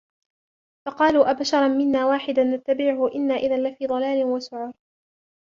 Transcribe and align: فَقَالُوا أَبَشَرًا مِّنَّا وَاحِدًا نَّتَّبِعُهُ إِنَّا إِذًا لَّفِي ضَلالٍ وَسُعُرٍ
فَقَالُوا 0.85 1.31
أَبَشَرًا 1.31 1.67
مِّنَّا 1.67 2.05
وَاحِدًا 2.05 2.43
نَّتَّبِعُهُ 2.43 3.11
إِنَّا 3.15 3.35
إِذًا 3.35 3.57
لَّفِي 3.69 3.87
ضَلالٍ 3.87 4.25
وَسُعُرٍ 4.25 4.73